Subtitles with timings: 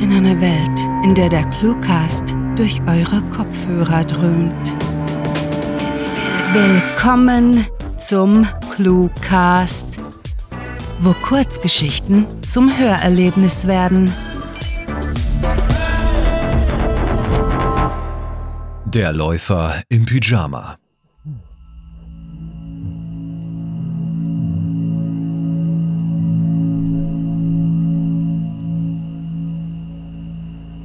[0.00, 4.76] in einer Welt, in der der Cluecast durch eure Kopfhörer dröhnt.
[6.52, 7.66] Willkommen
[7.96, 9.98] zum Cluecast,
[11.00, 14.12] wo Kurzgeschichten zum Hörerlebnis werden.
[18.84, 20.76] Der Läufer im Pyjama.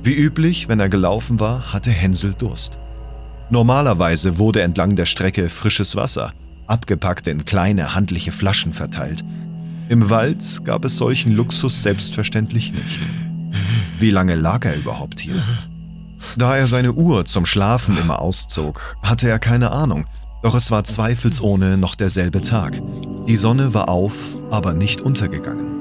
[0.06, 2.78] Wie üblich, wenn er gelaufen war, hatte Hänsel Durst.
[3.50, 6.34] Normalerweise wurde entlang der Strecke frisches Wasser,
[6.68, 9.24] abgepackt in kleine handliche Flaschen verteilt.
[9.88, 13.00] Im Wald gab es solchen Luxus selbstverständlich nicht.
[13.98, 15.42] Wie lange lag er überhaupt hier?
[16.38, 20.06] Da er seine Uhr zum Schlafen immer auszog, hatte er keine Ahnung,
[20.42, 22.82] doch es war zweifelsohne noch derselbe Tag.
[23.28, 25.72] Die Sonne war auf, aber nicht untergegangen.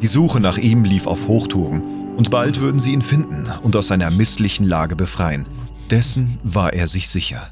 [0.00, 1.82] Die Suche nach ihm lief auf Hochtouren
[2.16, 5.46] und bald würden sie ihn finden und aus seiner misslichen Lage befreien.
[5.90, 7.50] Dessen war er sich sicher.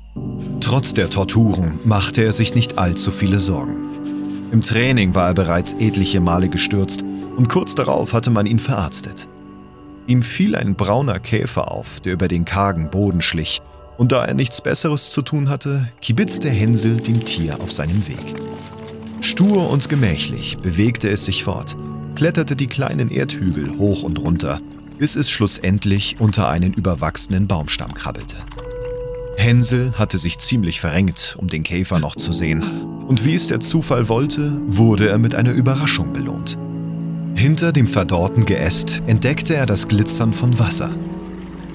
[0.61, 3.77] Trotz der Torturen machte er sich nicht allzu viele Sorgen.
[4.53, 7.05] Im Training war er bereits etliche Male gestürzt
[7.37, 9.27] und kurz darauf hatte man ihn verarztet.
[10.06, 13.61] Ihm fiel ein brauner Käfer auf, der über den kargen Boden schlich,
[13.98, 18.37] und da er nichts Besseres zu tun hatte, kibitzte Hänsel dem Tier auf seinem Weg.
[19.20, 21.77] Stur und gemächlich bewegte es sich fort,
[22.19, 24.61] kletterte die kleinen Erdhügel hoch und runter,
[24.98, 28.34] bis es schlussendlich unter einen überwachsenen Baumstamm krabbelte.
[29.36, 32.64] Hänsel hatte sich ziemlich verrenkt, um den Käfer noch zu sehen,
[33.06, 36.58] und wie es der Zufall wollte, wurde er mit einer Überraschung belohnt.
[37.36, 40.91] Hinter dem verdorrten Geäst entdeckte er das Glitzern von Wasser.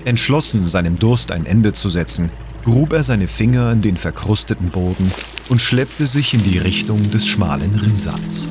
[0.03, 2.29] Entschlossen, seinem Durst ein Ende zu setzen,
[2.65, 5.09] grub er seine Finger in den verkrusteten Boden
[5.47, 8.49] und schleppte sich in die Richtung des schmalen Rinnsals.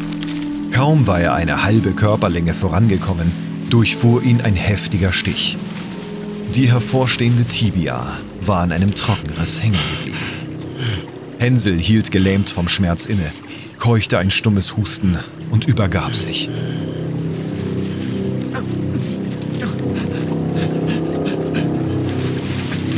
[0.73, 3.31] Kaum war er eine halbe Körperlänge vorangekommen,
[3.69, 5.59] durchfuhr ihn ein heftiger Stich.
[6.55, 8.07] Die hervorstehende Tibia
[8.41, 10.19] war an einem Trockenriss hängen geblieben.
[11.39, 13.33] Hänsel hielt gelähmt vom Schmerz inne,
[13.79, 15.19] keuchte ein stummes Husten
[15.51, 16.49] und übergab sich.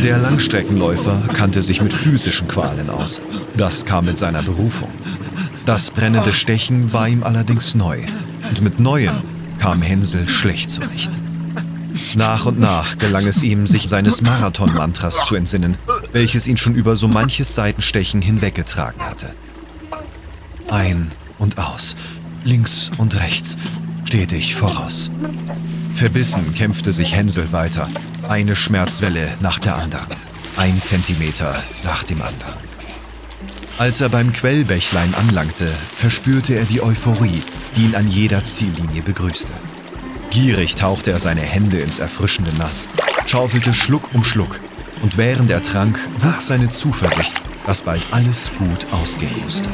[0.05, 3.21] Der Langstreckenläufer kannte sich mit physischen Qualen aus.
[3.57, 4.91] Das kam mit seiner Berufung.
[5.67, 7.99] Das brennende Stechen war ihm allerdings neu.
[8.49, 9.15] Und mit Neuem
[9.59, 11.11] kam Hänsel schlecht zurecht.
[12.17, 15.77] Nach und nach gelang es ihm, sich seines Marathon-Mantras zu entsinnen,
[16.13, 19.31] welches ihn schon über so manches Seitenstechen hinweggetragen hatte.
[20.71, 21.97] Ein und aus,
[22.45, 23.57] links und rechts,
[24.05, 25.11] stetig voraus.
[25.95, 27.89] Verbissen kämpfte sich Hänsel weiter,
[28.29, 30.07] eine Schmerzwelle nach der anderen,
[30.57, 31.55] ein Zentimeter
[31.85, 32.64] nach dem anderen.
[33.77, 37.43] Als er beim Quellbächlein anlangte, verspürte er die Euphorie,
[37.75, 39.53] die ihn an jeder Ziellinie begrüßte.
[40.31, 42.89] Gierig tauchte er seine Hände ins erfrischende Nass,
[43.27, 44.61] schaufelte Schluck um Schluck,
[45.03, 47.35] und während er trank, wuchs seine Zuversicht,
[47.67, 49.71] dass bald alles gut ausgehen musste.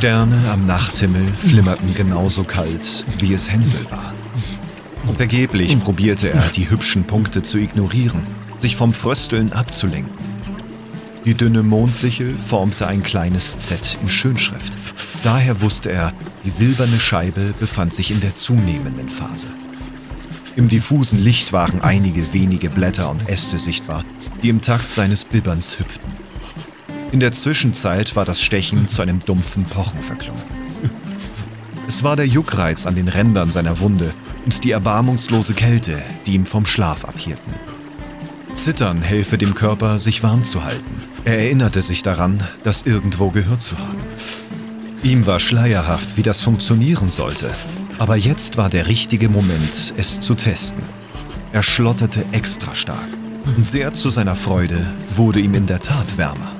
[0.00, 4.14] Sterne am Nachthimmel flimmerten genauso kalt, wie es Hänsel war.
[5.18, 8.22] Vergeblich probierte er, die hübschen Punkte zu ignorieren,
[8.58, 10.16] sich vom Frösteln abzulenken.
[11.26, 14.72] Die dünne Mondsichel formte ein kleines Z in Schönschrift.
[15.22, 16.14] Daher wusste er,
[16.46, 19.48] die silberne Scheibe befand sich in der zunehmenden Phase.
[20.56, 24.02] Im diffusen Licht waren einige wenige Blätter und Äste sichtbar,
[24.42, 26.19] die im Takt seines Bibberns hüpften.
[27.12, 30.42] In der Zwischenzeit war das Stechen zu einem dumpfen Pochen verklungen.
[31.88, 34.12] Es war der Juckreiz an den Rändern seiner Wunde
[34.44, 37.52] und die erbarmungslose Kälte, die ihm vom Schlaf abhielten.
[38.54, 41.02] Zittern helfe dem Körper, sich warm zu halten.
[41.24, 43.98] Er erinnerte sich daran, das irgendwo gehört zu haben.
[45.02, 47.50] Ihm war schleierhaft, wie das funktionieren sollte,
[47.98, 50.82] aber jetzt war der richtige Moment, es zu testen.
[51.52, 53.08] Er schlotterte extra stark
[53.56, 54.78] und sehr zu seiner Freude
[55.10, 56.59] wurde ihm in der Tat wärmer.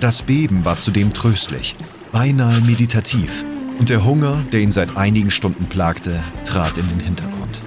[0.00, 1.76] Das Beben war zudem tröstlich,
[2.10, 3.44] beinahe meditativ,
[3.78, 7.62] und der Hunger, der ihn seit einigen Stunden plagte, trat in den Hintergrund.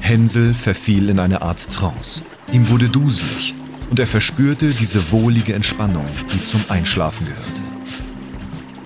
[0.00, 2.22] Hänsel verfiel in eine Art Trance.
[2.50, 3.54] Ihm wurde duselig
[3.90, 7.60] und er verspürte diese wohlige Entspannung, die zum Einschlafen gehörte.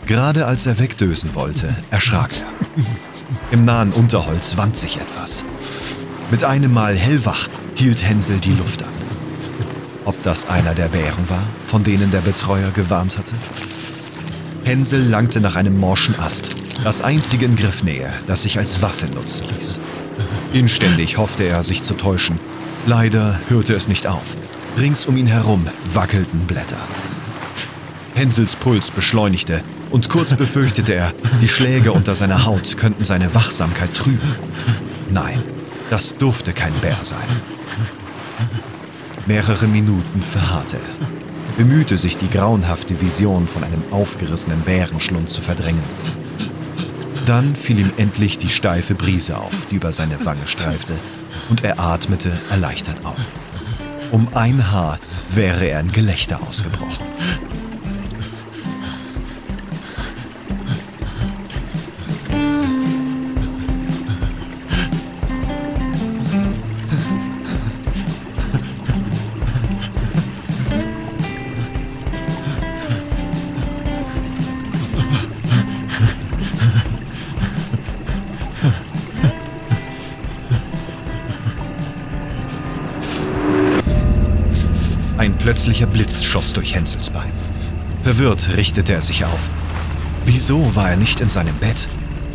[0.06, 2.82] Gerade als er wegdösen wollte, erschrak er.
[3.52, 5.44] Im nahen Unterholz wand sich etwas.
[6.32, 7.46] Mit einem Mal hellwach
[7.76, 8.96] hielt Hänsel die Luft an.
[10.04, 13.34] Ob das einer der Bären war, von denen der Betreuer gewarnt hatte?
[14.64, 16.50] Hänsel langte nach einem morschen Ast
[16.82, 19.80] Das einzige in Griffnähe, das sich als Waffe nutzen ließ.
[20.52, 22.38] Inständig hoffte er, sich zu täuschen.
[22.86, 24.36] Leider hörte es nicht auf.
[24.78, 26.78] Rings um ihn herum wackelten Blätter.
[28.14, 33.94] Hänsels Puls beschleunigte und kurz befürchtete er, die Schläge unter seiner Haut könnten seine Wachsamkeit
[33.94, 34.36] trüben.
[35.10, 35.42] Nein,
[35.90, 37.18] das durfte kein Bär sein.
[39.26, 41.06] Mehrere Minuten verharrte er,
[41.56, 45.82] bemühte sich, die grauenhafte Vision von einem aufgerissenen Bärenschlund zu verdrängen.
[47.26, 50.94] Dann fiel ihm endlich die steife Brise auf, die über seine Wange streifte,
[51.48, 53.34] und er atmete erleichtert auf.
[54.12, 54.98] Um ein Haar
[55.30, 57.04] wäre er in Gelächter ausgebrochen.
[85.66, 87.32] Plötzlicher Blitz schoss durch Hänsels Bein.
[88.04, 89.50] Verwirrt richtete er sich auf.
[90.24, 91.88] Wieso war er nicht in seinem Bett?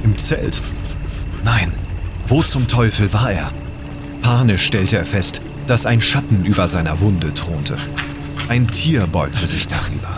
[0.03, 0.61] Im Zelt?
[1.45, 1.71] Nein,
[2.27, 3.53] wo zum Teufel war er?
[4.21, 7.77] Panisch stellte er fest, dass ein Schatten über seiner Wunde thronte.
[8.49, 10.17] Ein Tier beugte sich darüber.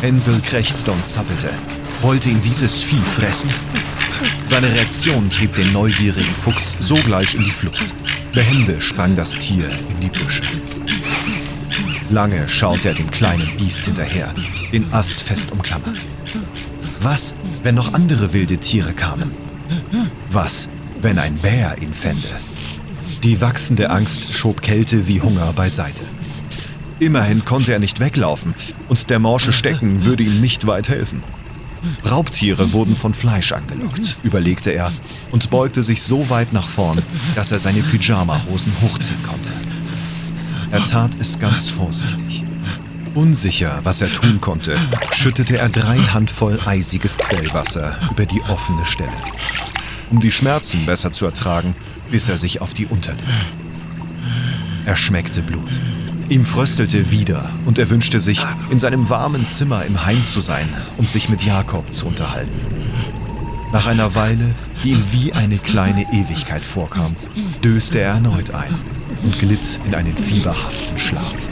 [0.00, 1.50] Hänsel krächzte und zappelte.
[2.00, 3.50] Wollte ihn dieses Vieh fressen?
[4.44, 7.92] Seine Reaktion trieb den neugierigen Fuchs sogleich in die Flucht.
[8.32, 10.44] Behende sprang das Tier in die Büsche.
[12.10, 14.34] Lange schaut er dem kleinen Biest hinterher,
[14.72, 15.96] den Ast fest umklammert.
[17.00, 19.30] Was, wenn noch andere wilde Tiere kamen?
[20.30, 20.70] Was,
[21.02, 22.28] wenn ein Bär ihn fände?
[23.24, 26.02] Die wachsende Angst schob Kälte wie Hunger beiseite.
[26.98, 28.54] Immerhin konnte er nicht weglaufen
[28.88, 31.22] und der morsche Stecken würde ihm nicht weit helfen.
[32.10, 34.90] Raubtiere wurden von Fleisch angelockt, überlegte er
[35.30, 36.98] und beugte sich so weit nach vorn,
[37.34, 39.52] dass er seine Pyjama-Hosen hochziehen konnte.
[40.70, 42.44] Er tat es ganz vorsichtig.
[43.14, 44.76] Unsicher, was er tun konnte,
[45.12, 49.10] schüttete er drei Handvoll eisiges Quellwasser über die offene Stelle.
[50.10, 51.74] Um die Schmerzen besser zu ertragen,
[52.10, 53.22] biss er sich auf die Unterlippe.
[54.84, 55.70] Er schmeckte Blut.
[56.28, 60.68] Ihm fröstelte wieder und er wünschte sich, in seinem warmen Zimmer im Heim zu sein
[60.98, 62.60] und sich mit Jakob zu unterhalten.
[63.72, 64.54] Nach einer Weile,
[64.84, 67.16] die ihm wie eine kleine Ewigkeit vorkam,
[67.64, 71.48] döste er erneut ein und glitt in einen fieberhaften Schlaf.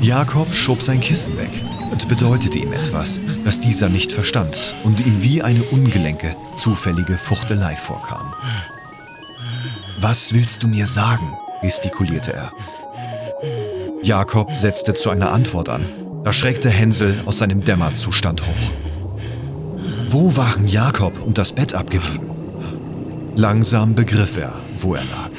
[0.00, 1.50] Jakob schob sein Kissen weg
[1.90, 7.74] und bedeutete ihm etwas, das dieser nicht verstand und ihm wie eine ungelenke, zufällige Fuchtelei
[7.74, 8.34] vorkam.
[9.98, 11.36] Was willst du mir sagen?
[11.62, 12.52] gestikulierte er.
[14.02, 15.86] Jakob setzte zu einer Antwort an
[16.24, 18.72] da schreckte Hänsel aus seinem Dämmerzustand hoch.
[20.06, 22.30] Wo waren Jakob und das Bett abgeblieben?
[23.36, 25.30] Langsam begriff er, wo er lag.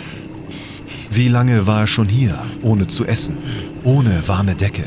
[1.09, 3.37] Wie lange war er schon hier, ohne zu essen,
[3.83, 4.83] ohne warme Decke?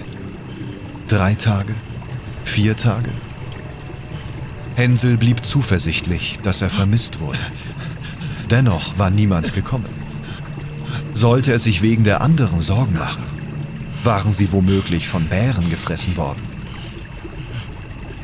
[1.08, 1.74] Drei Tage?
[2.44, 3.10] Vier Tage?
[4.76, 7.38] Hänsel blieb zuversichtlich, dass er vermisst wurde.
[8.50, 9.88] Dennoch war niemand gekommen.
[11.12, 13.37] Sollte er sich wegen der anderen Sorgen machen?
[14.08, 16.40] Waren sie womöglich von Bären gefressen worden?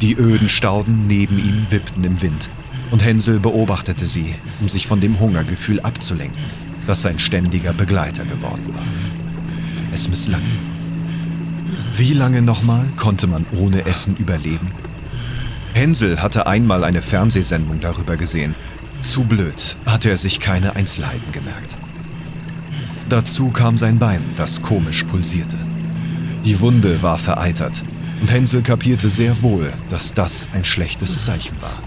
[0.00, 2.48] Die öden Stauden neben ihm wippten im Wind,
[2.90, 6.42] und Hänsel beobachtete sie, um sich von dem Hungergefühl abzulenken,
[6.86, 8.82] das sein ständiger Begleiter geworden war.
[9.92, 10.40] Es misslang.
[11.94, 14.70] Wie lange nochmal konnte man ohne Essen überleben?
[15.74, 18.54] Hänsel hatte einmal eine Fernsehsendung darüber gesehen.
[19.02, 21.76] Zu blöd hatte er sich keine Einzelheiten gemerkt.
[23.10, 25.58] Dazu kam sein Bein, das komisch pulsierte.
[26.44, 27.84] Die Wunde war vereitert
[28.20, 31.82] und Hänsel kapierte sehr wohl, dass das ein schlechtes Zeichen war.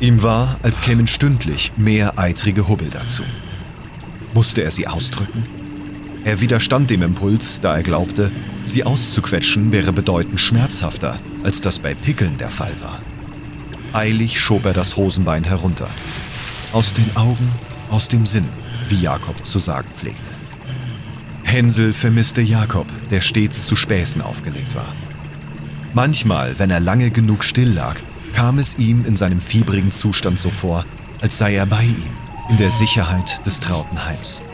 [0.00, 3.22] Ihm war, als kämen stündlich mehr eitrige Hubbel dazu.
[4.32, 5.44] Musste er sie ausdrücken?
[6.24, 8.30] Er widerstand dem Impuls, da er glaubte,
[8.64, 12.98] sie auszuquetschen wäre bedeutend schmerzhafter, als das bei Pickeln der Fall war.
[13.92, 15.88] Eilig schob er das Hosenbein herunter.
[16.72, 17.50] Aus den Augen,
[17.90, 18.48] aus dem Sinn,
[18.88, 20.39] wie Jakob zu sagen pflegte.
[21.50, 24.94] Hänsel vermisste Jakob, der stets zu Späßen aufgelegt war.
[25.94, 27.96] Manchmal, wenn er lange genug still lag,
[28.34, 30.84] kam es ihm in seinem fiebrigen Zustand so vor,
[31.20, 32.12] als sei er bei ihm,
[32.50, 34.44] in der Sicherheit des trauten Heims.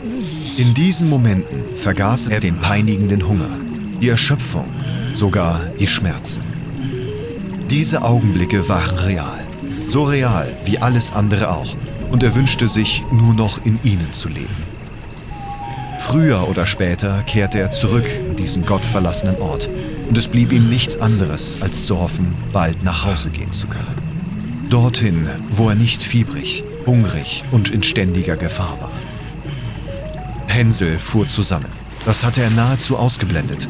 [0.57, 3.59] In diesen Momenten vergaß er den peinigenden Hunger,
[4.01, 4.65] die Erschöpfung,
[5.13, 6.41] sogar die Schmerzen.
[7.69, 9.45] Diese Augenblicke waren real,
[9.85, 11.75] so real wie alles andere auch,
[12.09, 14.66] und er wünschte sich, nur noch in ihnen zu leben.
[15.99, 19.69] Früher oder später kehrte er zurück in diesen gottverlassenen Ort
[20.07, 24.67] und es blieb ihm nichts anderes, als zu hoffen, bald nach Hause gehen zu können.
[24.69, 28.91] Dorthin, wo er nicht fiebrig, hungrig und in ständiger Gefahr war.
[30.47, 31.71] Hänsel fuhr zusammen.
[32.05, 33.67] Das hatte er nahezu ausgeblendet.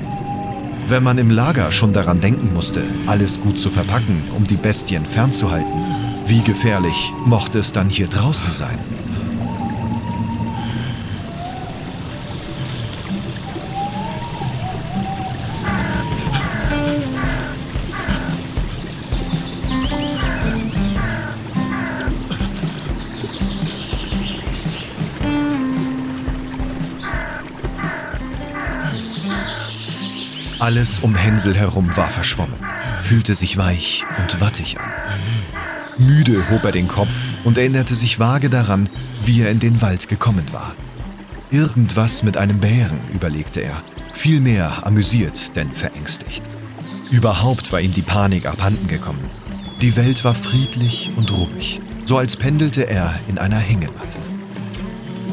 [0.88, 5.06] Wenn man im Lager schon daran denken musste, alles gut zu verpacken, um die Bestien
[5.06, 5.82] fernzuhalten,
[6.26, 8.97] wie gefährlich mochte es dann hier draußen sein?
[30.68, 32.60] Alles um Hänsel herum war verschwommen,
[33.02, 34.92] fühlte sich weich und wattig an.
[35.98, 37.14] Müde hob er den Kopf
[37.46, 38.90] und erinnerte sich vage daran,
[39.24, 40.76] wie er in den Wald gekommen war.
[41.52, 43.82] Irgendwas mit einem Bären, überlegte er,
[44.14, 46.44] vielmehr amüsiert, denn verängstigt.
[47.12, 49.30] Überhaupt war ihm die Panik abhanden gekommen.
[49.82, 54.20] Die Welt war friedlich und ruhig, so als pendelte er in einer Hängematte.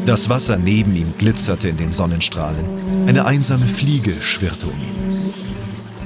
[0.07, 3.09] Das Wasser neben ihm glitzerte in den Sonnenstrahlen.
[3.09, 5.04] Eine einsame Fliege schwirrte um ihn.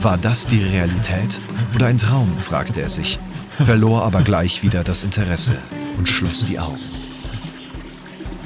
[0.00, 1.40] War das die Realität
[1.74, 3.18] oder ein Traum, fragte er sich,
[3.58, 5.58] verlor aber gleich wieder das Interesse
[5.96, 6.78] und schloss die Augen.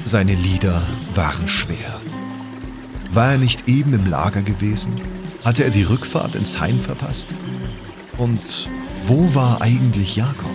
[0.03, 0.81] Seine Lieder
[1.13, 2.01] waren schwer.
[3.11, 4.99] War er nicht eben im Lager gewesen?
[5.45, 7.35] Hatte er die Rückfahrt ins Heim verpasst?
[8.17, 8.67] Und
[9.03, 10.51] wo war eigentlich Jakob?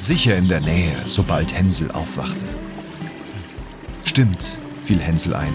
[0.00, 2.40] Sicher in der Nähe, sobald Hänsel aufwachte.
[4.04, 4.42] Stimmt,
[4.86, 5.52] fiel Hänsel ein.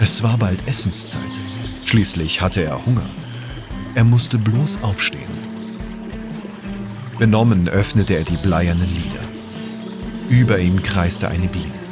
[0.00, 1.22] Es war bald Essenszeit.
[1.84, 3.06] Schließlich hatte er Hunger.
[3.94, 5.20] Er musste bloß aufstehen.
[7.18, 9.22] Benommen öffnete er die bleiernen Lider.
[10.28, 11.82] Über ihm kreiste eine Biene.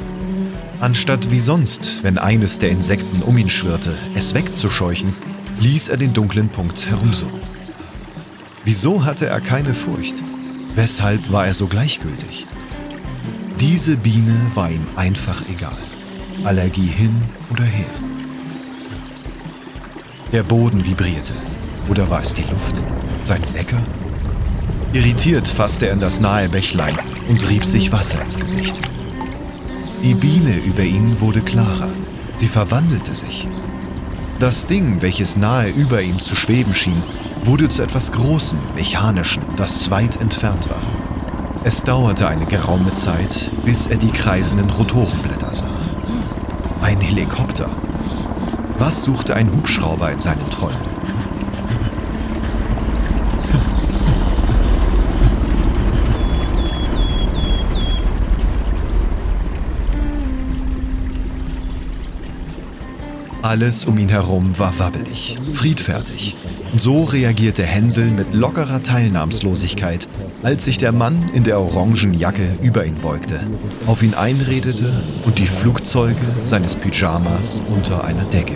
[0.79, 5.13] Anstatt wie sonst, wenn eines der Insekten um ihn schwirrte, es wegzuscheuchen,
[5.59, 7.39] ließ er den dunklen Punkt herumsurren.
[8.65, 10.23] Wieso hatte er keine Furcht?
[10.73, 12.47] Weshalb war er so gleichgültig?
[13.59, 15.77] Diese Biene war ihm einfach egal.
[16.43, 17.15] Allergie hin
[17.51, 17.93] oder her.
[20.33, 21.33] Der Boden vibrierte.
[21.89, 22.81] Oder war es die Luft?
[23.23, 23.81] Sein Wecker?
[24.93, 26.97] Irritiert fasste er in das nahe Bächlein
[27.29, 28.81] und rieb sich Wasser ins Gesicht.
[30.03, 31.89] Die Biene über ihn wurde klarer.
[32.35, 33.47] Sie verwandelte sich.
[34.39, 37.01] Das Ding, welches nahe über ihm zu schweben schien,
[37.43, 40.81] wurde zu etwas Großem, Mechanischen, das weit entfernt war.
[41.63, 45.65] Es dauerte eine geraume Zeit, bis er die kreisenden Rotorenblätter sah.
[46.81, 47.69] Ein Helikopter.
[48.79, 51.00] Was suchte ein Hubschrauber in seinen Träumen?
[63.41, 66.35] Alles um ihn herum war wabbelig, friedfertig.
[66.77, 70.07] So reagierte Hänsel mit lockerer Teilnahmslosigkeit,
[70.43, 73.39] als sich der Mann in der orangen Jacke über ihn beugte,
[73.87, 78.55] auf ihn einredete und die Flugzeuge seines Pyjamas unter einer Decke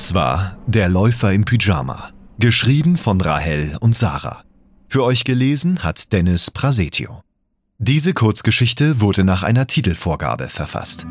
[0.00, 4.44] Das war Der Läufer im Pyjama, geschrieben von Rahel und Sarah.
[4.88, 7.20] Für euch gelesen hat Dennis Prasetio.
[7.76, 11.06] Diese Kurzgeschichte wurde nach einer Titelvorgabe verfasst.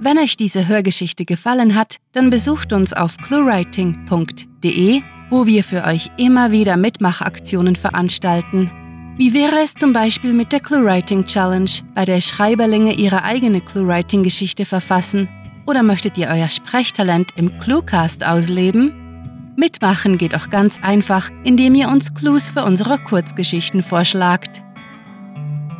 [0.00, 6.10] Wenn euch diese Hörgeschichte gefallen hat, dann besucht uns auf cluewriting.de, wo wir für euch
[6.16, 8.70] immer wieder Mitmachaktionen veranstalten.
[9.18, 14.64] Wie wäre es zum Beispiel mit der ClueWriting Challenge, bei der Schreiberlinge ihre eigene ClueWriting-Geschichte
[14.64, 15.28] verfassen
[15.68, 19.52] oder möchtet ihr euer Sprechtalent im Cluecast ausleben?
[19.54, 24.62] Mitmachen geht auch ganz einfach, indem ihr uns Clues für unsere Kurzgeschichten vorschlagt.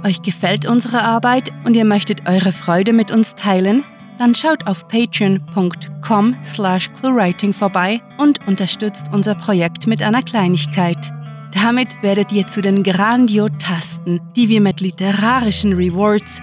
[0.05, 3.83] Euch gefällt unsere Arbeit und ihr möchtet eure Freude mit uns teilen?
[4.19, 11.13] Dann schaut auf patreon.com slash cluewriting vorbei und unterstützt unser Projekt mit einer Kleinigkeit.
[11.53, 16.43] Damit werdet ihr zu den Grandiotasten, die wir mit literarischen Rewards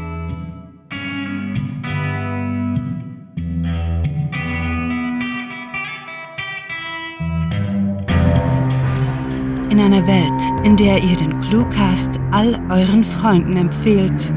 [9.93, 14.29] Einer Welt, in der ihr den Cluecast all euren Freunden empfehlt.
[14.29, 14.33] Äh,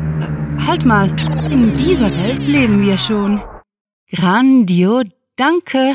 [0.66, 1.08] halt mal,
[1.50, 3.40] in dieser Welt leben wir schon.
[4.10, 5.04] Grandio,
[5.36, 5.94] danke.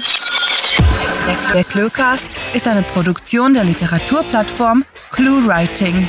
[1.54, 6.08] Der Cluecast ist eine Produktion der Literaturplattform ClueWriting.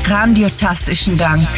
[0.04, 1.48] Grandiotastischen Dank.